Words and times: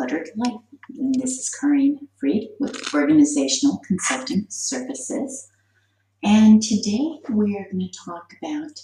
Life. 0.00 0.54
This 1.18 1.38
is 1.38 1.50
Corinne 1.50 2.08
Freed 2.16 2.48
with 2.58 2.94
Organizational 2.94 3.82
Consulting 3.86 4.46
Services. 4.48 5.50
And 6.22 6.62
today 6.62 7.18
we 7.28 7.58
are 7.58 7.70
going 7.70 7.86
to 7.86 7.98
talk 8.02 8.32
about 8.42 8.80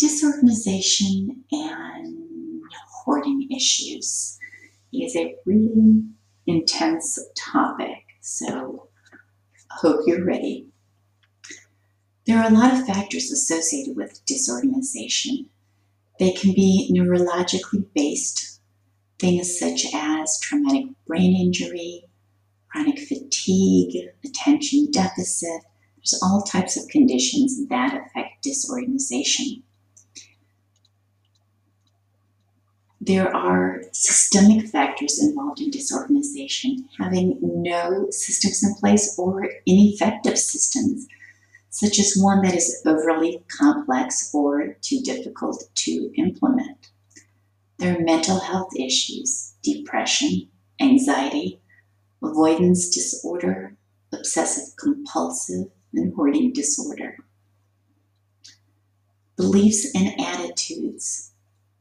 disorganization 0.00 1.44
and 1.52 2.60
hoarding 2.88 3.48
issues. 3.52 4.36
It 4.92 5.04
is 5.04 5.14
a 5.14 5.36
really 5.46 6.02
intense 6.48 7.16
topic, 7.36 8.02
so 8.20 8.88
I 9.70 9.76
hope 9.76 10.00
you're 10.08 10.24
ready. 10.24 10.66
There 12.26 12.38
are 12.38 12.50
a 12.50 12.52
lot 12.54 12.72
of 12.72 12.84
factors 12.84 13.30
associated 13.30 13.94
with 13.94 14.26
disorganization. 14.26 15.50
They 16.18 16.32
can 16.32 16.52
be 16.52 16.90
neurologically 16.92 17.86
based, 17.94 18.53
things 19.18 19.58
such 19.58 19.86
as 19.94 20.38
traumatic 20.40 20.86
brain 21.06 21.36
injury, 21.36 22.04
chronic 22.68 22.98
fatigue, 22.98 24.10
attention 24.24 24.90
deficit. 24.90 25.62
There's 25.96 26.20
all 26.22 26.42
types 26.42 26.76
of 26.76 26.88
conditions 26.88 27.66
that 27.68 27.94
affect 27.94 28.42
disorganization. 28.42 29.62
There 33.00 33.34
are 33.34 33.82
systemic 33.92 34.68
factors 34.68 35.22
involved 35.22 35.60
in 35.60 35.70
disorganization, 35.70 36.88
having 36.98 37.38
no 37.42 38.06
systems 38.10 38.64
in 38.64 38.74
place 38.76 39.14
or 39.18 39.50
ineffective 39.66 40.38
systems 40.38 41.06
such 41.74 41.98
as 41.98 42.16
one 42.16 42.40
that 42.42 42.54
is 42.54 42.80
overly 42.86 43.42
complex 43.48 44.30
or 44.32 44.76
too 44.80 45.00
difficult 45.00 45.64
to 45.74 46.12
implement. 46.16 46.90
There 47.78 47.96
are 47.96 48.00
mental 48.00 48.40
health 48.40 48.70
issues, 48.76 49.54
depression, 49.62 50.48
anxiety, 50.80 51.60
avoidance 52.22 52.88
disorder, 52.90 53.76
obsessive 54.12 54.76
compulsive, 54.76 55.66
and 55.92 56.14
hoarding 56.14 56.52
disorder. 56.52 57.16
Beliefs 59.36 59.94
and 59.94 60.20
attitudes 60.20 61.32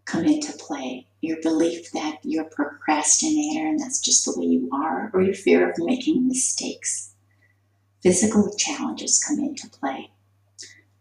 come 0.05 0.25
into 0.25 0.51
play. 0.53 1.07
Your 1.21 1.37
belief 1.41 1.91
that 1.91 2.19
you're 2.23 2.45
a 2.45 2.49
procrastinator 2.49 3.65
and 3.65 3.79
that's 3.79 3.99
just 3.99 4.25
the 4.25 4.33
way 4.37 4.45
you 4.45 4.69
are, 4.73 5.09
or 5.13 5.21
your 5.21 5.33
fear 5.33 5.69
of 5.69 5.77
making 5.77 6.27
mistakes 6.27 7.13
physical 8.03 8.53
challenges 8.57 9.23
come 9.25 9.39
into 9.39 9.69
play. 9.69 10.11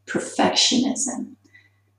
Perfectionism. 0.07 1.35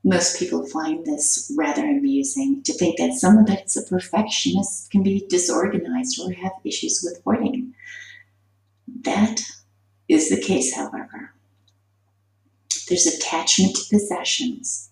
Most 0.06 0.38
people 0.38 0.66
find 0.66 1.06
this 1.06 1.50
rather 1.56 1.82
amusing 1.82 2.62
to 2.64 2.74
think 2.74 2.98
that 2.98 3.14
someone 3.14 3.46
that's 3.46 3.74
a 3.74 3.82
perfectionist 3.82 4.90
can 4.90 5.02
be 5.02 5.26
disorganized 5.30 6.20
or 6.20 6.30
have 6.32 6.52
issues 6.62 7.00
with 7.02 7.22
hoarding. 7.24 7.74
That 8.86 9.40
is 10.06 10.28
the 10.28 10.40
case, 10.40 10.74
however. 10.74 11.32
There's 12.86 13.06
attachment 13.06 13.76
to 13.76 13.96
possessions, 13.96 14.90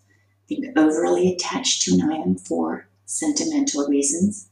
being 0.49 0.73
overly 0.77 1.31
attached 1.31 1.83
to 1.83 1.93
an 1.93 2.11
item 2.11 2.37
for 2.37 2.89
sentimental 3.05 3.87
reasons, 3.87 4.49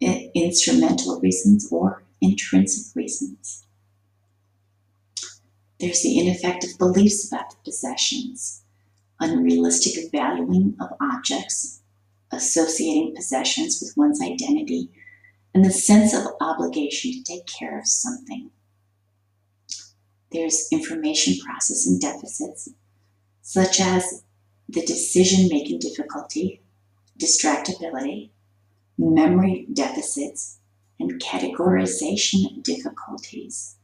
eh, 0.00 0.28
instrumental 0.34 1.20
reasons, 1.20 1.70
or 1.70 2.02
intrinsic 2.22 2.96
reasons. 2.96 3.64
There's 5.78 6.02
the 6.02 6.18
ineffective 6.18 6.78
beliefs 6.78 7.30
about 7.30 7.50
the 7.50 7.56
possessions, 7.64 8.59
unrealistic 9.20 10.10
valuing 10.10 10.76
of 10.80 10.88
objects, 11.00 11.82
associating 12.32 13.14
possessions 13.14 13.80
with 13.80 13.96
one's 13.96 14.20
identity, 14.20 14.88
and 15.54 15.64
the 15.64 15.70
sense 15.70 16.14
of 16.14 16.26
obligation 16.40 17.12
to 17.12 17.22
take 17.22 17.46
care 17.46 17.78
of 17.78 17.86
something. 17.86 18.50
There's 20.32 20.68
information 20.70 21.34
processing 21.44 21.98
deficits, 21.98 22.68
such 23.42 23.80
as 23.80 24.22
the 24.68 24.84
decision 24.86 25.48
making 25.50 25.80
difficulty, 25.80 26.62
distractibility, 27.18 28.30
memory 28.96 29.66
deficits, 29.72 30.58
and 31.00 31.20
categorization 31.20 32.62
difficulties. 32.62 33.76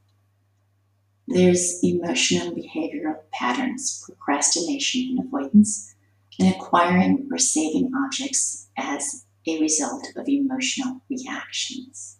There's 1.27 1.79
emotional 1.83 2.47
and 2.47 2.57
behavioral 2.57 3.17
patterns, 3.33 4.01
procrastination 4.05 5.17
and 5.17 5.27
avoidance, 5.27 5.93
and 6.39 6.55
acquiring 6.55 7.27
or 7.29 7.37
saving 7.37 7.91
objects 8.05 8.69
as 8.77 9.25
a 9.45 9.59
result 9.59 10.07
of 10.15 10.29
emotional 10.29 11.01
reactions. 11.09 12.17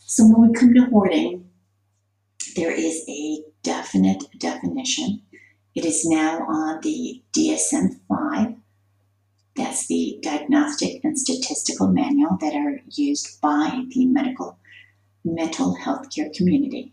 So 0.00 0.26
when 0.26 0.50
we 0.50 0.54
come 0.54 0.74
to 0.74 0.90
hoarding, 0.90 1.48
there 2.54 2.70
is 2.70 3.02
a 3.08 3.42
definite 3.62 4.24
definition. 4.38 5.22
It 5.74 5.86
is 5.86 6.04
now 6.04 6.40
on 6.40 6.80
the 6.82 7.22
DSM 7.32 8.00
5. 8.08 8.54
That's 9.56 9.86
the 9.86 10.18
Diagnostic 10.22 11.02
and 11.02 11.18
Statistical 11.18 11.88
Manual 11.88 12.36
that 12.40 12.54
are 12.54 12.80
used 12.90 13.40
by 13.40 13.84
the 13.88 14.04
medical 14.04 14.58
mental 15.24 15.74
health 15.76 16.14
care 16.14 16.30
community. 16.36 16.92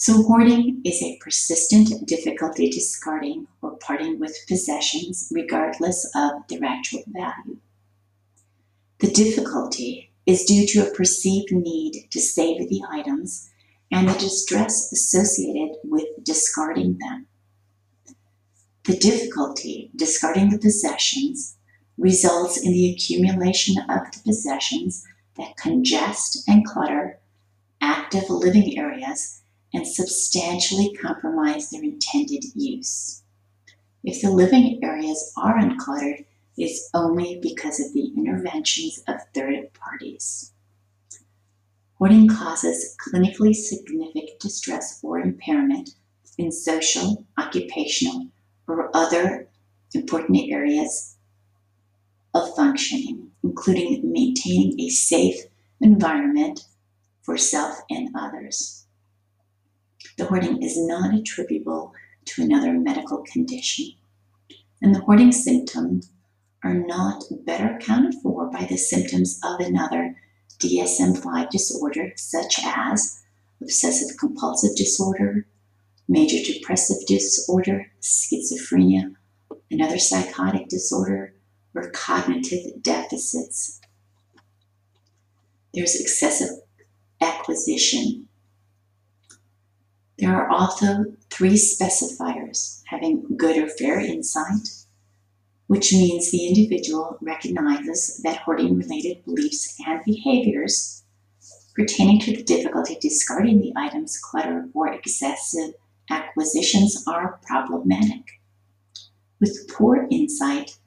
So, 0.00 0.22
hoarding 0.22 0.80
is 0.84 1.02
a 1.02 1.18
persistent 1.20 2.06
difficulty 2.06 2.70
discarding 2.70 3.48
or 3.60 3.76
parting 3.78 4.20
with 4.20 4.46
possessions 4.46 5.28
regardless 5.34 6.08
of 6.14 6.46
their 6.48 6.64
actual 6.64 7.02
value. 7.08 7.58
The 9.00 9.10
difficulty 9.10 10.12
is 10.24 10.44
due 10.44 10.68
to 10.68 10.86
a 10.86 10.94
perceived 10.94 11.50
need 11.50 12.06
to 12.12 12.20
save 12.20 12.68
the 12.68 12.80
items 12.88 13.50
and 13.90 14.08
the 14.08 14.12
distress 14.12 14.92
associated 14.92 15.78
with 15.82 16.06
discarding 16.22 16.98
them. 16.98 17.26
The 18.84 18.98
difficulty 18.98 19.90
discarding 19.96 20.50
the 20.50 20.60
possessions 20.60 21.56
results 21.96 22.56
in 22.56 22.70
the 22.70 22.92
accumulation 22.92 23.82
of 23.90 24.12
the 24.12 24.20
possessions 24.24 25.04
that 25.36 25.56
congest 25.56 26.48
and 26.48 26.64
clutter 26.64 27.18
active 27.80 28.30
living 28.30 28.78
areas 28.78 29.42
and 29.72 29.86
substantially 29.86 30.92
compromise 30.94 31.70
their 31.70 31.82
intended 31.82 32.44
use. 32.54 33.22
If 34.02 34.22
the 34.22 34.30
living 34.30 34.80
areas 34.82 35.32
are 35.36 35.58
uncluttered, 35.58 36.24
it 36.56 36.64
is 36.64 36.88
only 36.94 37.38
because 37.42 37.78
of 37.78 37.92
the 37.92 38.12
interventions 38.16 39.02
of 39.06 39.16
third 39.34 39.72
parties. 39.74 40.52
Hoarding 41.98 42.28
causes 42.28 42.96
clinically 42.96 43.54
significant 43.54 44.40
distress 44.40 45.00
or 45.02 45.18
impairment 45.18 45.90
in 46.38 46.52
social, 46.52 47.26
occupational, 47.36 48.28
or 48.66 48.96
other 48.96 49.48
important 49.94 50.38
areas 50.50 51.16
of 52.34 52.54
functioning, 52.54 53.30
including 53.42 54.12
maintaining 54.12 54.78
a 54.80 54.88
safe 54.88 55.36
environment 55.80 56.66
for 57.22 57.36
self 57.36 57.80
and 57.90 58.10
others 58.14 58.86
the 60.18 60.26
hoarding 60.26 60.62
is 60.62 60.76
not 60.76 61.14
attributable 61.14 61.94
to 62.26 62.42
another 62.42 62.72
medical 62.72 63.24
condition. 63.32 63.92
And 64.82 64.94
the 64.94 65.00
hoarding 65.00 65.32
symptoms 65.32 66.10
are 66.64 66.74
not 66.74 67.22
better 67.46 67.76
accounted 67.76 68.14
for 68.20 68.50
by 68.50 68.64
the 68.64 68.76
symptoms 68.76 69.40
of 69.44 69.60
another 69.60 70.16
DSM 70.58 71.22
5 71.22 71.50
disorder, 71.50 72.12
such 72.16 72.56
as 72.64 73.22
obsessive 73.62 74.16
compulsive 74.18 74.76
disorder, 74.76 75.46
major 76.08 76.44
depressive 76.44 77.06
disorder, 77.06 77.86
schizophrenia, 78.00 79.14
another 79.70 79.98
psychotic 79.98 80.68
disorder, 80.68 81.34
or 81.74 81.90
cognitive 81.90 82.82
deficits. 82.82 83.80
There's 85.72 86.00
excessive 86.00 86.58
acquisition 87.20 88.27
there 90.18 90.34
are 90.34 90.50
also 90.50 91.04
three 91.30 91.54
specifiers 91.54 92.82
having 92.86 93.36
good 93.36 93.56
or 93.56 93.68
fair 93.68 94.00
insight, 94.00 94.68
which 95.68 95.92
means 95.92 96.30
the 96.30 96.48
individual 96.48 97.18
recognizes 97.20 98.20
that 98.24 98.38
hoarding 98.38 98.76
related 98.76 99.24
beliefs 99.24 99.76
and 99.86 100.02
behaviors 100.04 101.04
pertaining 101.76 102.18
to 102.18 102.36
the 102.36 102.42
difficulty 102.42 102.96
discarding 103.00 103.60
the 103.60 103.72
items, 103.76 104.18
clutter, 104.18 104.68
or 104.74 104.92
excessive 104.92 105.74
acquisitions 106.10 107.04
are 107.06 107.38
problematic. 107.46 108.40
With 109.40 109.70
poor 109.70 110.08
insight, 110.10 110.78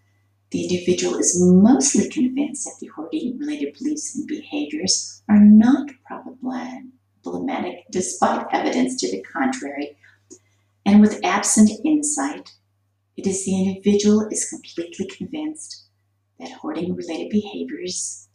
the 0.49 0.63
individual 0.63 1.17
is 1.17 1.41
mostly 1.41 2.09
convinced 2.09 2.65
that 2.65 2.75
the 2.81 2.87
hoarding 2.87 3.37
related 3.37 3.77
beliefs 3.79 4.13
and 4.13 4.27
behaviors 4.27 5.23
are 5.29 5.39
not 5.39 5.89
problematic 6.05 6.91
problematic 7.31 7.85
despite 7.91 8.45
evidence 8.51 8.99
to 8.99 9.11
the 9.11 9.23
contrary. 9.23 9.97
And 10.85 11.01
with 11.01 11.23
absent 11.23 11.71
insight, 11.85 12.51
it 13.15 13.27
is 13.27 13.45
the 13.45 13.55
individual 13.55 14.27
is 14.31 14.49
completely 14.49 15.07
convinced 15.07 15.85
that 16.39 16.51
hoarding 16.51 16.95
related 16.95 17.29
behaviors 17.29 18.27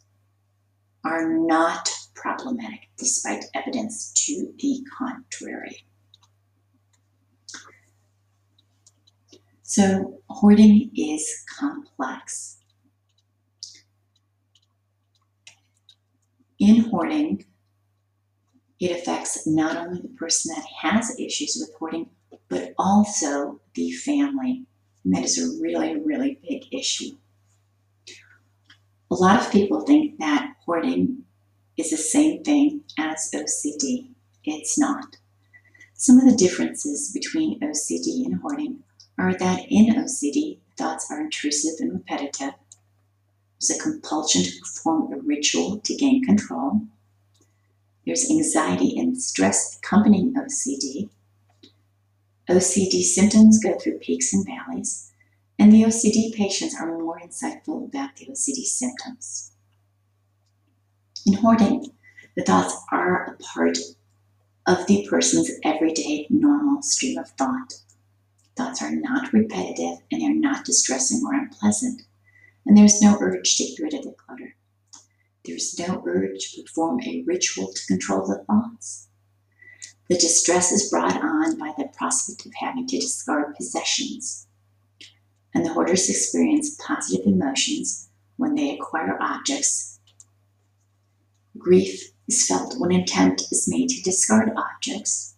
are 1.03 1.37
not 1.37 1.89
problematic 2.15 2.89
despite 2.97 3.45
evidence 3.53 4.11
to 4.13 4.53
the 4.59 4.83
contrary. 4.97 5.83
So, 9.63 10.21
hoarding 10.29 10.91
is 10.95 11.43
complex. 11.59 12.57
In 16.59 16.85
hoarding, 16.85 17.45
it 18.79 18.91
affects 18.91 19.47
not 19.47 19.77
only 19.77 20.01
the 20.01 20.09
person 20.09 20.53
that 20.55 20.65
has 20.81 21.19
issues 21.19 21.57
with 21.59 21.75
hoarding, 21.77 22.09
but 22.49 22.73
also 22.77 23.59
the 23.73 23.91
family. 23.91 24.65
And 25.03 25.15
that 25.15 25.23
is 25.23 25.37
a 25.37 25.61
really, 25.61 25.99
really 25.99 26.39
big 26.47 26.63
issue. 26.71 27.17
A 29.09 29.15
lot 29.15 29.41
of 29.41 29.51
people 29.51 29.81
think 29.81 30.19
that 30.19 30.53
hoarding 30.65 31.23
is 31.77 31.91
the 31.91 31.97
same 31.97 32.43
thing 32.43 32.83
as 32.99 33.31
OCD. 33.33 34.09
It's 34.43 34.77
not. 34.77 35.17
Some 35.93 36.19
of 36.19 36.29
the 36.29 36.35
differences 36.35 37.11
between 37.11 37.59
OCD 37.59 38.25
and 38.25 38.41
hoarding 38.41 38.83
are 39.17 39.33
that 39.33 39.65
in 39.69 39.95
OCD, 39.95 40.59
thoughts 40.77 41.09
are 41.09 41.21
intrusive 41.21 41.75
and 41.79 41.93
repetitive. 41.93 42.53
There's 43.59 43.79
a 43.79 43.81
compulsion 43.81 44.43
to 44.43 44.59
perform 44.59 45.11
a 45.13 45.17
ritual 45.17 45.79
to 45.79 45.95
gain 45.95 46.23
control. 46.23 46.81
There's 48.07 48.31
anxiety 48.31 48.97
and 48.97 49.21
stress 49.21 49.77
accompanying 49.77 50.33
OCD. 50.33 51.09
OCD 52.49 53.03
symptoms 53.03 53.61
go 53.61 53.77
through 53.77 53.99
peaks 53.99 54.33
and 54.33 54.47
valleys, 54.47 55.11
and 55.59 55.73
the 55.73 55.83
OCD 55.83 56.33
patients 56.33 56.73
are 56.73 56.97
more 56.97 57.19
insightful 57.19 57.85
about 57.85 58.15
the 58.15 58.27
OCD 58.27 58.63
symptoms. 58.63 59.51
In 61.25 61.33
hoarding, 61.33 61.91
the 62.37 62.43
thoughts 62.43 62.81
are 62.93 63.25
a 63.25 63.43
part 63.43 63.77
of 64.65 64.87
the 64.87 65.05
person's 65.09 65.51
everyday 65.65 66.27
normal 66.29 66.81
stream 66.83 67.17
of 67.17 67.31
thought. 67.31 67.73
Thoughts 68.55 68.81
are 68.81 68.95
not 68.95 69.33
repetitive 69.33 69.97
and 70.13 70.21
they're 70.21 70.33
not 70.33 70.63
distressing 70.63 71.23
or 71.25 71.33
unpleasant, 71.33 72.03
and 72.65 72.77
there's 72.77 73.01
no 73.01 73.17
urge 73.19 73.57
to 73.57 73.65
get 73.65 73.83
rid 73.83 73.93
of 73.95 74.05
the 74.05 74.13
clutter. 74.13 74.55
There's 75.47 75.79
no 75.79 76.03
urge 76.05 76.51
to 76.51 76.63
perform 76.63 77.01
a 77.03 77.23
ritual 77.25 77.71
to 77.71 77.85
control 77.87 78.27
the 78.27 78.43
thoughts. 78.43 79.07
The 80.09 80.17
distress 80.17 80.73
is 80.73 80.89
brought 80.89 81.23
on 81.23 81.57
by 81.57 81.73
the 81.77 81.87
prospect 81.97 82.45
of 82.45 82.51
having 82.59 82.85
to 82.87 82.99
discard 82.99 83.55
possessions, 83.55 84.47
and 85.53 85.65
the 85.65 85.71
hoarders 85.71 86.09
experience 86.09 86.77
positive 86.85 87.25
emotions 87.25 88.09
when 88.35 88.55
they 88.55 88.71
acquire 88.77 89.17
objects. 89.21 89.99
Grief 91.57 92.11
is 92.27 92.45
felt 92.45 92.75
when 92.77 92.91
attempt 92.91 93.43
is 93.49 93.69
made 93.69 93.87
to 93.89 94.01
discard 94.01 94.51
objects. 94.57 95.35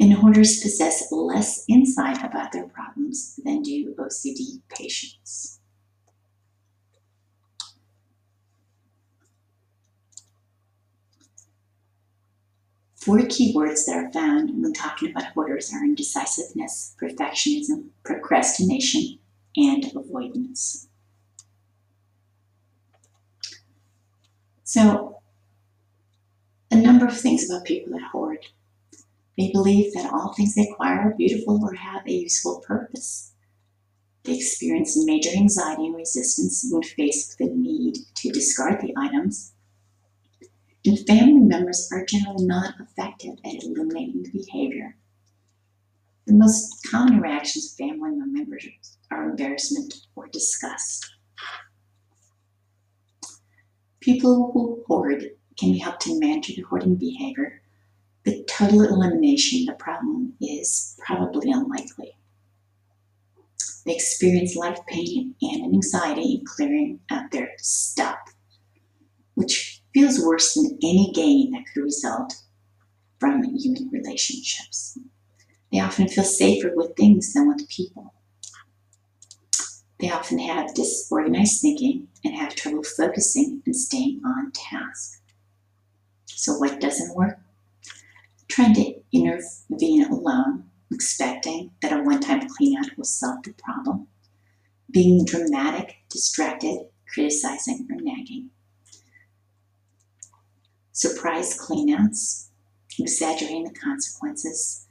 And 0.00 0.12
hoarders 0.12 0.60
possess 0.60 1.12
less 1.12 1.64
insight 1.68 2.24
about 2.24 2.52
their 2.52 2.66
problems 2.66 3.38
than 3.44 3.62
do 3.62 3.94
OCD 3.98 4.62
patients. 4.68 5.57
Four 12.98 13.18
keywords 13.18 13.86
that 13.86 13.96
are 13.96 14.12
found 14.12 14.60
when 14.60 14.72
talking 14.72 15.10
about 15.10 15.32
hoarders 15.32 15.72
are 15.72 15.84
indecisiveness, 15.84 16.96
perfectionism, 17.00 17.90
procrastination, 18.02 19.20
and 19.56 19.84
avoidance. 19.94 20.88
So, 24.64 25.20
a 26.72 26.76
number 26.76 27.06
of 27.06 27.18
things 27.18 27.48
about 27.48 27.66
people 27.66 27.92
that 27.92 28.10
hoard. 28.10 28.46
They 29.38 29.52
believe 29.52 29.94
that 29.94 30.12
all 30.12 30.34
things 30.34 30.56
they 30.56 30.68
acquire 30.68 30.98
are 30.98 31.14
beautiful 31.16 31.64
or 31.64 31.74
have 31.74 32.04
a 32.04 32.12
useful 32.12 32.64
purpose. 32.66 33.32
They 34.24 34.36
experience 34.36 35.02
major 35.06 35.30
anxiety 35.30 35.86
and 35.86 35.94
resistance 35.94 36.66
when 36.68 36.82
faced 36.82 37.38
with 37.38 37.50
the 37.50 37.56
need 37.56 37.98
to 38.16 38.30
discard 38.30 38.80
the 38.80 38.92
items 38.96 39.52
and 40.84 41.06
family 41.06 41.40
members 41.40 41.88
are 41.92 42.04
generally 42.04 42.46
not 42.46 42.74
effective 42.80 43.34
at 43.44 43.62
eliminating 43.62 44.22
the 44.22 44.30
behavior. 44.30 44.96
The 46.26 46.34
most 46.34 46.86
common 46.90 47.20
reactions 47.20 47.72
of 47.72 47.86
family 47.86 48.10
members 48.14 48.66
are 49.10 49.30
embarrassment 49.30 49.94
or 50.14 50.28
disgust. 50.28 51.10
People 54.00 54.50
who 54.52 54.84
hoard 54.86 55.24
can 55.58 55.72
be 55.72 55.78
helped 55.78 56.02
to 56.02 56.20
manage 56.20 56.48
the 56.48 56.62
hoarding 56.62 56.94
behavior, 56.94 57.62
but 58.24 58.46
total 58.46 58.82
elimination 58.82 59.68
of 59.68 59.78
the 59.78 59.82
problem 59.82 60.34
is 60.40 60.98
probably 61.04 61.50
unlikely. 61.50 62.12
They 63.84 63.94
experience 63.94 64.54
life 64.54 64.78
pain 64.86 65.34
and 65.40 65.74
anxiety 65.74 66.34
in 66.34 66.44
clearing 66.44 67.00
out 67.10 67.30
their 67.30 67.52
stuff, 67.56 68.18
which 69.34 69.77
feels 69.94 70.24
worse 70.24 70.54
than 70.54 70.78
any 70.82 71.12
gain 71.14 71.52
that 71.52 71.64
could 71.72 71.82
result 71.82 72.34
from 73.18 73.42
human 73.42 73.88
relationships. 73.90 74.98
They 75.72 75.80
often 75.80 76.08
feel 76.08 76.24
safer 76.24 76.72
with 76.74 76.96
things 76.96 77.32
than 77.32 77.48
with 77.48 77.68
people. 77.68 78.14
They 80.00 80.10
often 80.10 80.38
have 80.38 80.74
disorganized 80.74 81.60
thinking 81.60 82.08
and 82.24 82.36
have 82.36 82.54
trouble 82.54 82.84
focusing 82.84 83.62
and 83.66 83.74
staying 83.74 84.20
on 84.24 84.52
task. 84.52 85.20
So, 86.26 86.56
what 86.56 86.80
doesn't 86.80 87.16
work? 87.16 87.40
Trying 88.46 88.74
to 88.74 88.94
intervene 89.12 90.04
alone, 90.04 90.70
expecting 90.92 91.72
that 91.82 91.92
a 91.92 92.02
one 92.02 92.20
time 92.20 92.42
cleanout 92.42 92.96
will 92.96 93.04
solve 93.04 93.42
the 93.42 93.52
problem. 93.54 94.06
Being 94.90 95.24
dramatic, 95.24 95.96
distracted, 96.08 96.86
criticizing, 97.12 97.88
or 97.90 97.96
nagging 97.96 98.50
surprise 100.98 101.56
cleanouts, 101.56 102.48
exaggerating 102.98 103.62
the 103.62 103.70
consequences, 103.70 104.84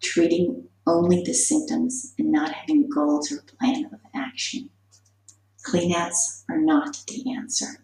treating 0.00 0.68
only 0.86 1.24
the 1.24 1.34
symptoms, 1.34 2.14
and 2.16 2.30
not 2.30 2.52
having 2.52 2.88
goals 2.88 3.32
or 3.32 3.42
plan 3.58 3.86
of 3.86 3.98
action. 4.14 4.70
Cleanouts 5.68 6.44
are 6.48 6.60
not 6.60 6.98
the 7.08 7.34
answer. 7.34 7.82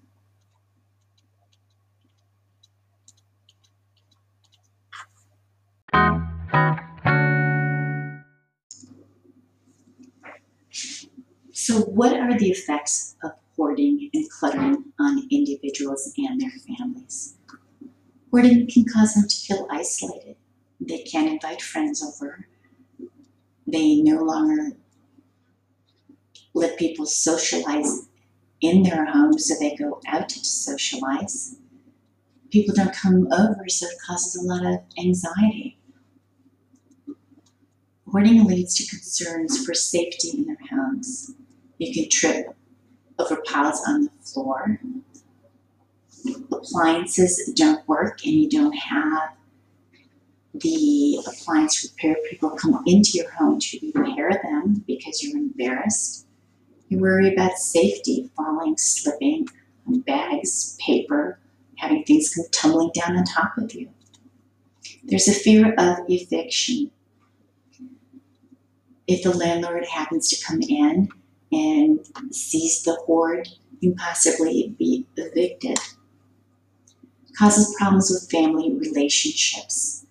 So, 11.52 11.80
what 11.80 12.12
are 12.16 12.38
the 12.38 12.50
effects 12.50 13.16
of 13.24 13.32
hoarding 13.56 14.10
and 14.14 14.30
cluttering 14.30 14.92
on 15.00 15.26
individuals 15.32 16.12
and 16.16 16.40
their 16.40 16.52
families? 16.68 17.36
Hoarding 18.34 18.66
can 18.66 18.84
cause 18.84 19.14
them 19.14 19.28
to 19.28 19.36
feel 19.36 19.68
isolated. 19.70 20.34
They 20.80 21.04
can't 21.04 21.30
invite 21.30 21.62
friends 21.62 22.02
over. 22.02 22.48
They 23.64 24.00
no 24.02 24.24
longer 24.24 24.72
let 26.52 26.76
people 26.76 27.06
socialize 27.06 28.08
in 28.60 28.82
their 28.82 29.04
homes, 29.04 29.46
so 29.46 29.54
they 29.60 29.76
go 29.76 30.00
out 30.08 30.28
to 30.30 30.44
socialize. 30.44 31.58
People 32.50 32.74
don't 32.74 32.92
come 32.92 33.32
over, 33.32 33.68
so 33.68 33.86
it 33.86 33.98
causes 34.04 34.34
a 34.34 34.44
lot 34.44 34.66
of 34.66 34.80
anxiety. 34.98 35.78
Hoarding 38.10 38.44
leads 38.46 38.74
to 38.78 38.90
concerns 38.90 39.64
for 39.64 39.74
safety 39.74 40.30
in 40.30 40.46
their 40.46 40.58
homes. 40.72 41.36
You 41.78 41.94
can 41.94 42.10
trip 42.10 42.48
over 43.16 43.36
piles 43.46 43.80
on 43.86 44.06
the 44.06 44.10
floor 44.24 44.80
appliances 46.52 47.52
don't 47.56 47.86
work 47.88 48.24
and 48.24 48.34
you 48.34 48.48
don't 48.48 48.76
have 48.76 49.30
the 50.54 51.20
appliance 51.26 51.84
repair 51.84 52.16
people 52.30 52.50
come 52.50 52.82
into 52.86 53.12
your 53.14 53.30
home 53.32 53.58
to 53.58 53.92
repair 53.94 54.40
them 54.42 54.84
because 54.86 55.22
you're 55.22 55.36
embarrassed. 55.36 56.26
You 56.88 56.98
worry 56.98 57.32
about 57.32 57.58
safety, 57.58 58.30
falling, 58.36 58.76
slipping 58.78 59.48
on 59.86 60.00
bags, 60.00 60.78
paper, 60.80 61.40
having 61.76 62.04
things 62.04 62.32
come 62.34 62.44
tumbling 62.52 62.92
down 62.94 63.16
on 63.16 63.24
top 63.24 63.58
of 63.58 63.74
you. 63.74 63.88
There's 65.02 65.28
a 65.28 65.34
fear 65.34 65.74
of 65.74 65.98
eviction. 66.08 66.90
If 69.06 69.22
the 69.22 69.36
landlord 69.36 69.84
happens 69.86 70.28
to 70.28 70.44
come 70.44 70.62
in 70.62 71.08
and 71.50 72.00
sees 72.30 72.82
the 72.84 72.94
hoard, 72.94 73.48
you 73.80 73.94
possibly 73.96 74.74
be 74.78 75.06
evicted 75.16 75.78
causes 77.36 77.74
problems 77.78 78.10
with 78.10 78.30
family 78.30 78.72
relationships. 78.74 80.06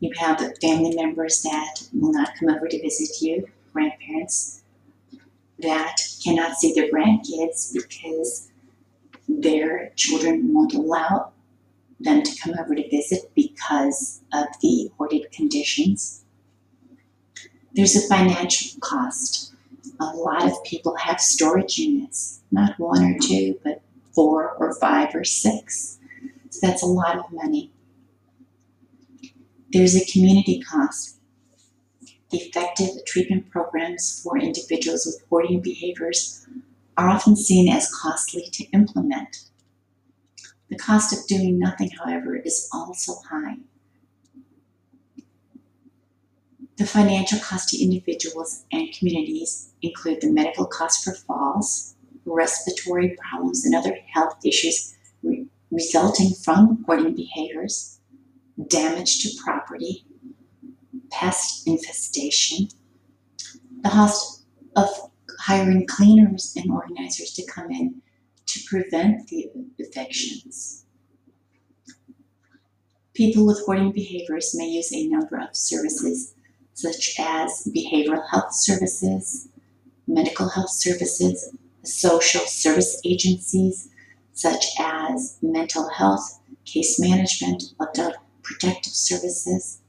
You 0.00 0.10
have 0.18 0.40
family 0.60 0.94
members 0.94 1.42
that 1.42 1.82
will 1.92 2.12
not 2.12 2.32
come 2.38 2.50
over 2.50 2.66
to 2.68 2.82
visit 2.82 3.20
you, 3.22 3.46
grandparents. 3.72 4.62
that 5.58 5.96
cannot 6.24 6.56
see 6.56 6.72
their 6.74 6.90
grandkids 6.90 7.72
because 7.72 8.50
their 9.28 9.90
children 9.96 10.52
won't 10.52 10.74
allow 10.74 11.32
them 12.00 12.22
to 12.22 12.40
come 12.42 12.54
over 12.58 12.74
to 12.74 12.88
visit 12.90 13.30
because 13.34 14.20
of 14.32 14.46
the 14.60 14.90
hoarded 14.96 15.30
conditions. 15.30 16.24
There's 17.74 17.96
a 17.96 18.08
financial 18.08 18.80
cost. 18.80 19.54
A 20.00 20.06
lot 20.16 20.44
of 20.46 20.62
people 20.64 20.96
have 20.96 21.20
storage 21.20 21.78
units, 21.78 22.40
not 22.50 22.78
one 22.78 23.04
or 23.04 23.18
two, 23.20 23.58
but 23.62 23.82
four 24.14 24.54
or 24.58 24.74
five 24.74 25.14
or 25.14 25.24
six. 25.24 25.98
So 26.50 26.66
that's 26.66 26.82
a 26.82 26.86
lot 26.86 27.18
of 27.18 27.32
money. 27.32 27.72
There's 29.72 29.94
a 29.94 30.04
community 30.04 30.60
cost. 30.60 31.16
Effective 32.30 33.04
treatment 33.06 33.50
programs 33.50 34.20
for 34.22 34.38
individuals 34.38 35.06
with 35.06 35.22
hoarding 35.28 35.60
behaviors 35.60 36.46
are 36.96 37.08
often 37.08 37.36
seen 37.36 37.68
as 37.68 37.92
costly 37.92 38.48
to 38.52 38.64
implement. 38.70 39.44
The 40.68 40.76
cost 40.76 41.12
of 41.12 41.26
doing 41.26 41.58
nothing, 41.58 41.90
however, 41.90 42.36
is 42.36 42.68
also 42.72 43.14
high. 43.30 43.56
The 46.76 46.86
financial 46.86 47.38
cost 47.38 47.68
to 47.70 47.82
individuals 47.82 48.64
and 48.72 48.92
communities 48.92 49.72
include 49.82 50.20
the 50.20 50.32
medical 50.32 50.66
cost 50.66 51.04
for 51.04 51.12
falls, 51.12 51.94
respiratory 52.24 53.16
problems, 53.16 53.64
and 53.64 53.74
other 53.74 53.96
health 54.12 54.36
issues 54.44 54.94
re- 55.22 55.46
resulting 55.70 56.32
from 56.34 56.84
hoarding 56.86 57.14
behaviors, 57.14 58.00
damage 58.68 59.22
to 59.22 59.30
property, 59.42 60.04
pest 61.10 61.66
infestation, 61.66 62.68
the 63.82 63.88
cost 63.88 64.44
of 64.76 64.88
hiring 65.40 65.86
cleaners 65.86 66.54
and 66.56 66.70
organizers 66.70 67.32
to 67.32 67.44
come 67.46 67.70
in 67.70 68.00
to 68.46 68.60
prevent 68.68 69.28
the 69.28 69.50
evictions. 69.78 70.84
People 73.14 73.46
with 73.46 73.62
hoarding 73.66 73.92
behaviors 73.92 74.54
may 74.54 74.68
use 74.68 74.92
a 74.92 75.06
number 75.08 75.38
of 75.38 75.54
services, 75.54 76.34
such 76.74 77.16
as 77.18 77.68
behavioral 77.74 78.22
health 78.30 78.54
services, 78.54 79.48
medical 80.06 80.48
health 80.48 80.70
services, 80.70 81.54
social 81.84 82.42
service 82.42 83.00
agencies, 83.04 83.88
such 84.32 84.66
as 84.78 85.38
mental 85.42 85.88
health, 85.90 86.40
case 86.64 86.98
management, 86.98 87.62
adult 87.80 88.16
protective 88.42 88.92
services. 88.92 89.80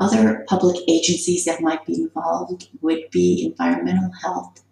Other 0.00 0.44
public 0.48 0.76
agencies 0.88 1.44
that 1.44 1.60
might 1.60 1.86
be 1.86 1.94
involved 1.94 2.68
would 2.80 3.10
be 3.10 3.44
environmental 3.46 4.10
health, 4.22 4.62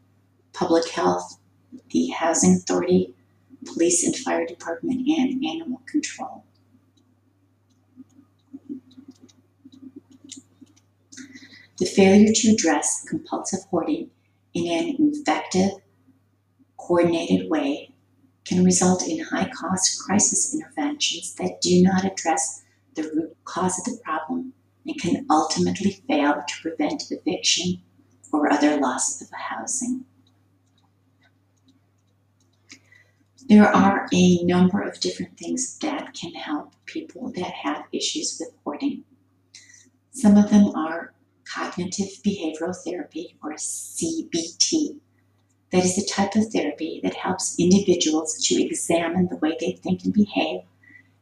public 0.52 0.88
health, 0.88 1.38
the 1.90 2.08
Housing 2.08 2.56
Authority, 2.56 3.14
Police 3.64 4.04
and 4.04 4.16
Fire 4.16 4.46
Department, 4.46 5.06
and 5.08 5.44
Animal 5.44 5.80
Control. 5.86 6.44
The 11.78 11.86
failure 11.86 12.32
to 12.32 12.48
address 12.52 13.04
compulsive 13.08 13.60
hoarding 13.70 14.10
in 14.54 14.66
an 14.66 14.96
effective, 15.14 15.70
coordinated 16.76 17.50
way 17.50 17.94
can 18.44 18.64
result 18.64 19.06
in 19.06 19.24
high 19.24 19.48
cost 19.50 20.00
crisis 20.00 20.54
interventions 20.54 21.34
that 21.34 21.60
do 21.60 21.82
not 21.82 22.04
address 22.04 22.62
the 22.94 23.02
root 23.02 23.36
cause 23.44 23.78
of 23.78 23.84
the 23.84 24.00
problem 24.02 24.52
and 24.86 25.00
can 25.00 25.24
ultimately 25.30 26.02
fail 26.08 26.34
to 26.46 26.62
prevent 26.62 27.04
eviction 27.10 27.80
or 28.32 28.52
other 28.52 28.78
loss 28.80 29.22
of 29.22 29.28
housing. 29.32 30.04
There 33.48 33.68
are 33.68 34.08
a 34.12 34.42
number 34.44 34.80
of 34.80 35.00
different 35.00 35.36
things 35.36 35.78
that 35.78 36.14
can 36.14 36.32
help 36.32 36.74
people 36.86 37.32
that 37.32 37.52
have 37.52 37.84
issues 37.92 38.38
with 38.40 38.54
hoarding. 38.64 39.04
Some 40.10 40.36
of 40.36 40.50
them 40.50 40.74
are 40.74 41.12
cognitive 41.54 42.08
behavioral 42.24 42.74
therapy 42.84 43.36
or 43.42 43.52
CBT. 43.54 44.98
That 45.70 45.84
is 45.84 45.98
a 45.98 46.06
type 46.06 46.34
of 46.34 46.52
therapy 46.52 47.00
that 47.02 47.14
helps 47.14 47.58
individuals 47.58 48.36
to 48.46 48.62
examine 48.62 49.28
the 49.28 49.36
way 49.36 49.56
they 49.58 49.72
think 49.72 50.04
and 50.04 50.12
behave 50.12 50.60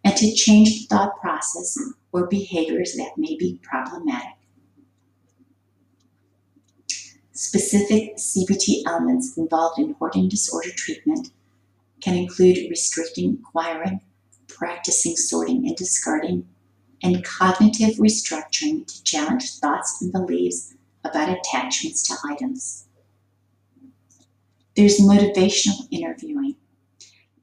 and 0.05 0.17
to 0.17 0.35
change 0.35 0.81
the 0.81 0.87
thought 0.87 1.21
process 1.21 1.79
or 2.13 2.27
behaviors 2.27 2.95
that 2.95 3.13
may 3.17 3.37
be 3.37 3.61
problematic. 3.63 4.37
Specific 7.33 8.17
CBT 8.17 8.83
elements 8.87 9.37
involved 9.39 9.79
in 9.79 9.95
hoarding 9.99 10.29
disorder 10.29 10.71
treatment 10.77 11.29
can 12.01 12.17
include 12.17 12.69
restricting 12.69 13.39
acquiring, 13.41 14.01
practicing 14.49 15.17
sorting 15.17 15.67
and 15.67 15.77
discarding, 15.77 16.47
and 17.03 17.25
cognitive 17.25 17.97
restructuring 17.97 18.87
to 18.87 19.03
challenge 19.05 19.51
thoughts 19.55 20.01
and 20.01 20.13
beliefs 20.13 20.75
about 21.05 21.31
attachments 21.31 22.03
to 22.03 22.15
items. 22.31 22.87
There's 24.77 25.01
motivational 25.01 25.89
interviewing. 25.91 26.57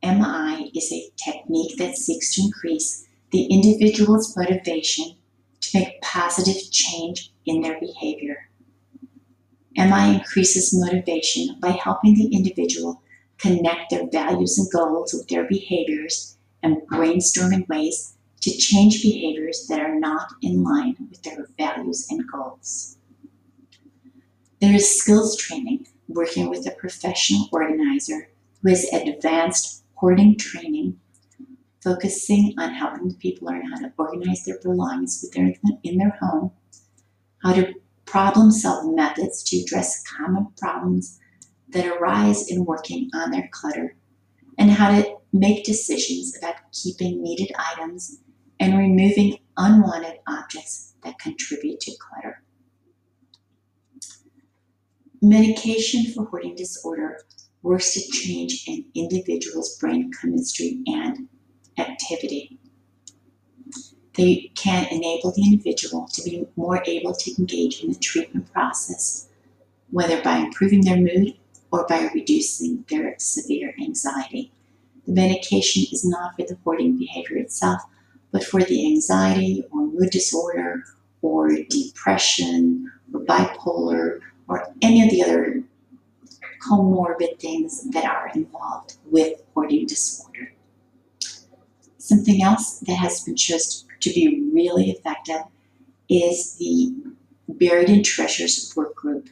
MI 0.04 0.72
is 0.76 0.92
a 0.92 1.12
technique 1.18 1.78
that 1.78 1.98
seeks 1.98 2.36
to 2.36 2.44
increase 2.44 3.08
the 3.32 3.46
individual's 3.46 4.36
motivation 4.38 5.16
to 5.62 5.80
make 5.80 6.02
positive 6.02 6.72
change 6.72 7.34
in 7.46 7.62
their 7.62 7.80
behavior. 7.80 8.50
MI 9.76 10.16
increases 10.16 10.74
motivation 10.74 11.58
by 11.60 11.72
helping 11.72 12.16
the 12.16 12.28
individual 12.28 13.02
connect 13.38 13.92
their 13.92 14.08
values 14.10 14.58
and 14.58 14.72
goals 14.72 15.14
with 15.14 15.28
their 15.28 15.48
behaviors, 15.48 16.38
and 16.64 16.78
brainstorming 16.92 17.68
ways 17.68 18.17
to 18.42 18.58
change 18.58 19.02
behaviors 19.02 19.66
that 19.68 19.80
are 19.80 20.00
not 20.00 20.28
in 20.42 20.64
line 20.64 20.96
with 21.10 21.22
their 21.24 21.48
values 21.58 22.08
and 22.10 22.24
goals. 22.32 22.98
There 24.62 24.74
is 24.74 25.00
skills 25.00 25.36
training, 25.38 25.88
working 26.08 26.50
with 26.50 26.68
a 26.68 26.72
professional 26.72 27.50
organizer 27.52 28.30
who 28.62 28.70
has 28.70 28.86
advanced 28.94 29.84
hoarding 29.96 30.38
training, 30.38 31.00
focusing 31.84 32.54
on 32.58 32.74
helping 32.74 33.14
people 33.16 33.48
learn 33.48 33.72
how 33.72 33.80
to 33.80 33.94
organize 33.98 34.46
their 34.46 34.60
belongings 34.62 35.24
within 35.24 35.56
in 35.84 35.98
their 35.98 36.18
home, 36.22 36.52
how 37.44 37.54
to 37.54 37.74
problem 38.06 38.52
solve 38.52 38.96
methods 38.96 39.44
to 39.44 39.58
address 39.58 40.04
common 40.04 40.48
problems 40.58 41.20
that 41.70 41.86
arise 41.86 42.50
in 42.50 42.66
working 42.66 43.10
on 43.14 43.32
their 43.32 43.50
clutter 43.52 43.96
and 44.58 44.72
how 44.72 44.90
to 44.90 45.18
make 45.34 45.66
decisions 45.66 46.36
about 46.38 46.56
keeping 46.72 47.22
needed 47.22 47.52
items 47.58 48.22
and 48.60 48.78
removing 48.78 49.38
unwanted 49.58 50.20
objects 50.28 50.94
that 51.04 51.20
contribute 51.20 51.80
to 51.82 51.92
clutter. 52.00 52.42
Medication 55.22 56.14
for 56.14 56.26
hoarding 56.26 56.56
disorder 56.56 57.20
works 57.64 57.94
to 57.94 58.12
change 58.12 58.66
an 58.68 58.86
individual's 58.94 59.78
brain 59.78 60.12
chemistry 60.22 60.82
and 60.86 61.28
activity. 61.78 62.60
They 64.14 64.52
can 64.56 64.88
enable 64.92 65.32
the 65.32 65.44
individual 65.44 66.08
to 66.14 66.24
be 66.24 66.46
more 66.56 66.84
able 66.86 67.14
to 67.14 67.36
engage 67.38 67.84
in 67.84 67.92
the 67.92 68.00
treatment 68.00 68.52
process, 68.52 69.28
whether 69.92 70.22
by 70.22 70.38
improving 70.38 70.82
their 70.82 70.98
mood 70.98 71.38
or 71.72 71.86
by 71.88 72.10
reducing 72.14 72.86
their 72.90 73.16
severe 73.20 73.76
anxiety. 73.80 74.52
The 75.06 75.14
medication 75.14 75.84
is 75.92 76.04
not 76.06 76.36
for 76.36 76.46
the 76.46 76.58
hoarding 76.64 76.98
behavior 76.98 77.38
itself, 77.38 77.82
but 78.38 78.46
for 78.46 78.62
the 78.62 78.86
anxiety 78.86 79.66
or 79.72 79.88
mood 79.88 80.12
disorder 80.12 80.84
or 81.24 81.50
depression 81.70 82.88
or 83.12 83.22
bipolar 83.22 84.20
or 84.48 84.72
any 84.84 85.04
of 85.04 85.10
the 85.10 85.24
other 85.24 85.64
comorbid 86.62 87.40
things 87.40 87.90
that 87.90 88.06
are 88.06 88.30
involved 88.36 88.98
with 89.06 89.42
hoarding 89.56 89.88
disorder. 89.88 90.54
Something 91.98 92.44
else 92.44 92.80
that 92.82 92.98
has 92.98 93.24
been 93.24 93.38
shown 93.38 93.60
to 94.02 94.10
be 94.12 94.48
really 94.54 94.92
effective 94.92 95.42
is 96.08 96.58
the 96.58 96.94
Buried 97.50 97.90
in 97.90 98.04
Treasures 98.04 98.72
work 98.76 98.94
group. 98.94 99.30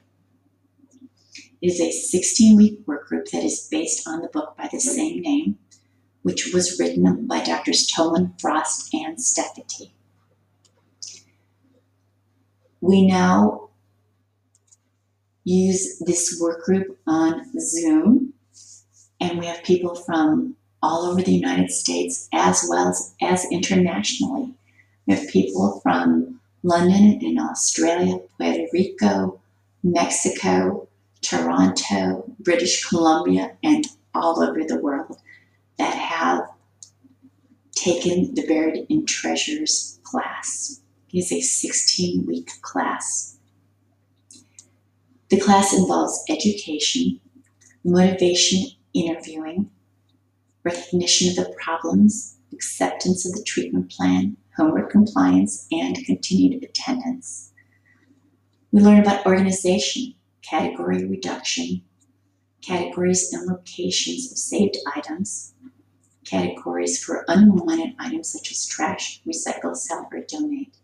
It 1.62 1.68
is 1.68 1.80
a 1.80 1.92
16 1.92 2.58
week 2.58 2.80
work 2.88 3.08
group 3.08 3.28
that 3.28 3.44
is 3.44 3.68
based 3.70 4.08
on 4.08 4.22
the 4.22 4.30
book 4.30 4.58
by 4.58 4.68
the 4.72 4.80
same 4.80 5.22
name, 5.22 5.60
which 6.26 6.52
was 6.52 6.80
written 6.80 7.28
by 7.28 7.38
Drs. 7.38 7.88
Tolin, 7.88 8.34
Frost, 8.42 8.92
and 8.96 9.16
Steketee. 9.20 9.92
We 12.82 13.06
now 13.06 13.70
use 15.44 16.00
this 16.00 16.40
work 16.42 16.64
group 16.64 16.98
on 17.06 17.46
Zoom, 17.60 18.34
and 19.22 19.38
we 19.38 19.46
have 19.46 19.62
people 19.62 19.94
from 19.94 20.56
all 20.82 21.06
over 21.06 21.22
the 21.22 21.32
United 21.32 21.70
States 21.70 22.28
as 22.34 22.66
well 22.68 22.88
as, 22.90 23.14
as 23.22 23.46
internationally. 23.52 24.52
We 25.06 25.14
have 25.14 25.30
people 25.30 25.80
from 25.82 26.40
London 26.64 27.20
and 27.22 27.40
Australia, 27.40 28.18
Puerto 28.40 28.66
Rico, 28.74 29.40
Mexico, 29.84 30.88
Toronto, 31.22 32.34
British 32.40 32.84
Columbia, 32.84 33.56
and 33.62 33.86
all 34.16 34.42
over 34.42 34.64
the 34.64 34.80
world 34.80 35.20
that 35.78 35.94
have 35.94 36.50
taken 37.76 38.34
the 38.34 38.46
Buried 38.48 38.86
in 38.90 39.06
Treasures 39.06 40.00
class. 40.04 40.82
It 41.12 41.20
is 41.20 41.32
a 41.32 41.42
16 41.42 42.26
week 42.26 42.50
class. 42.62 43.38
The 45.30 45.40
class 45.40 45.74
involves 45.74 46.24
education, 46.30 47.20
motivation 47.84 48.70
interviewing, 48.94 49.70
recognition 50.64 51.30
of 51.30 51.36
the 51.36 51.54
problems, 51.62 52.38
acceptance 52.54 53.26
of 53.26 53.34
the 53.34 53.44
treatment 53.44 53.92
plan, 53.92 54.38
homework 54.58 54.90
compliance, 54.90 55.68
and 55.72 55.98
continued 56.06 56.64
attendance. 56.64 57.52
We 58.72 58.82
learn 58.82 59.00
about 59.00 59.26
organization, 59.26 60.16
category 60.42 61.06
reduction, 61.06 61.82
categories 62.66 63.32
and 63.32 63.48
locations 63.48 64.32
of 64.32 64.38
saved 64.38 64.78
items, 64.96 65.54
categories 66.26 67.04
for 67.04 67.24
unwanted 67.28 67.94
items 68.00 68.30
such 68.32 68.52
as 68.52 68.66
trash, 68.66 69.22
recycle, 69.26 69.76
sell, 69.76 70.08
or 70.12 70.22
donate. 70.28 70.76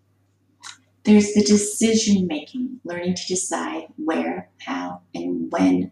There's 1.04 1.34
the 1.34 1.44
decision 1.44 2.28
making, 2.28 2.80
learning 2.84 3.16
to 3.16 3.28
decide 3.28 3.88
where, 3.98 4.50
how, 4.60 5.02
and 5.16 5.52
when 5.52 5.92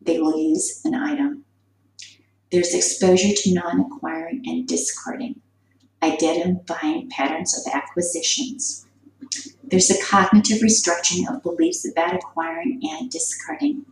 they 0.00 0.20
will 0.20 0.38
use 0.38 0.80
an 0.84 0.94
item. 0.94 1.44
There's 2.52 2.72
exposure 2.72 3.34
to 3.34 3.54
non 3.54 3.80
acquiring 3.80 4.42
and 4.46 4.68
discarding, 4.68 5.40
identifying 6.00 7.10
patterns 7.10 7.58
of 7.58 7.72
acquisitions. 7.74 8.86
There's 9.64 9.90
a 9.90 10.00
cognitive 10.00 10.58
restructuring 10.58 11.28
of 11.28 11.42
beliefs 11.42 11.84
about 11.84 12.14
acquiring 12.14 12.80
and 12.84 13.10
discarding, 13.10 13.84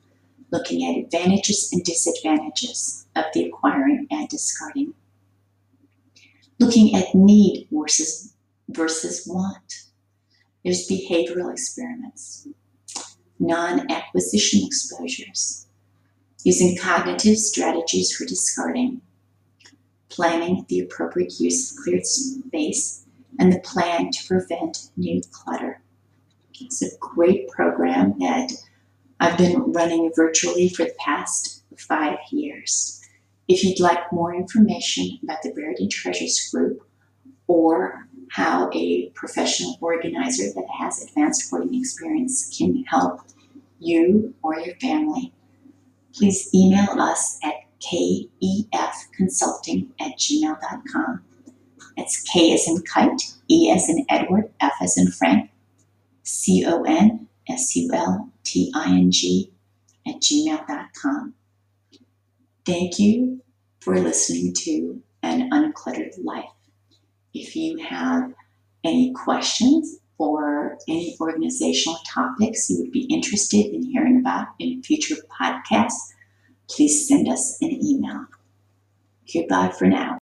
looking 0.55 0.85
at 0.85 1.05
advantages 1.05 1.69
and 1.73 1.83
disadvantages 1.83 3.07
of 3.17 3.25
the 3.35 3.43
acquiring 3.45 4.07
and 4.09 4.29
discarding. 4.29 4.95
Looking 6.61 6.95
at 6.95 7.13
need 7.13 7.67
versus, 7.73 8.33
versus 8.69 9.27
want. 9.27 9.83
There's 10.63 10.89
behavioral 10.89 11.51
experiments, 11.51 12.47
non 13.41 13.91
acquisition 13.91 14.61
exposures, 14.65 15.67
using 16.45 16.79
cognitive 16.79 17.37
strategies 17.37 18.15
for 18.15 18.25
discarding, 18.25 19.01
planning 20.09 20.65
the 20.69 20.79
appropriate 20.79 21.33
use 21.41 21.73
of 21.73 21.83
cleared 21.83 22.07
space, 22.07 23.05
and 23.41 23.53
the 23.53 23.59
plan 23.59 24.13
to 24.13 24.27
prevent 24.29 24.91
new 24.97 25.21
clutter. 25.33 25.83
It's 26.61 26.81
a 26.81 26.97
great 27.01 27.49
program 27.49 28.15
that 28.21 28.53
I've 29.21 29.39
been 29.39 29.73
running 29.73 30.11
virtually 30.15 30.69
for 30.69 30.85
the 30.85 30.95
past 30.99 31.63
five 31.79 32.19
years. 32.31 33.01
If 33.49 33.63
you'd 33.63 33.81
like 33.81 34.13
more 34.13 34.35
information 34.35 35.19
about 35.23 35.43
the 35.43 35.55
in 35.79 35.89
Treasures 35.89 36.51
group 36.53 36.83
or 37.47 38.09
how 38.31 38.71
a 38.73 39.11
professional 39.11 39.77
organizer 39.81 40.53
that 40.55 40.67
has 40.79 41.03
advanced 41.03 41.51
hoarding 41.51 41.75
experience 41.75 42.55
can 42.57 42.85
help 42.85 43.21
you 43.79 44.35
or 44.43 44.59
your 44.59 44.75
family, 44.77 45.33
please 46.15 46.49
email 46.55 47.01
us 47.01 47.39
at 47.45 47.55
kefconsulting 47.81 49.89
at 50.01 50.19
gmail.com. 50.19 51.23
It's 51.97 52.23
K 52.23 52.53
as 52.55 52.67
in 52.67 52.83
kite, 52.83 53.23
E 53.49 53.71
as 53.71 53.89
in 53.89 54.05
Edward, 54.09 54.51
F 54.61 54.73
as 54.81 54.97
in 54.97 55.13
Frank, 55.13 55.51
C 56.23 56.65
O 56.67 56.83
N 56.83 57.29
S 57.49 57.77
U 57.77 57.93
L 57.93 58.34
T 58.45 58.71
I 58.75 58.87
N 58.89 59.11
G 59.11 59.51
at 60.07 60.17
gmail.com. 60.17 61.35
Thank 62.65 62.99
you 62.99 63.41
for 63.81 63.99
listening 63.99 64.55
to 64.59 65.03
An 65.23 65.51
Uncluttered 65.51 66.13
Life. 66.23 66.45
If 67.35 67.57
you 67.57 67.79
have 67.79 68.33
any 68.85 69.13
questions 69.13 69.99
or 70.19 70.79
any 70.89 71.17
organizational 71.21 71.99
topics 72.09 72.71
you 72.71 72.79
would 72.81 72.93
be 72.93 73.07
interested 73.11 73.67
in 73.75 73.83
hearing 73.83 74.21
about 74.21 74.49
in 74.59 74.83
future 74.83 75.17
podcasts, 75.41 76.13
please 76.69 77.07
send 77.09 77.29
us 77.29 77.59
an 77.61 77.73
email. 77.83 78.27
Goodbye 79.33 79.71
for 79.77 79.87
now. 79.87 80.19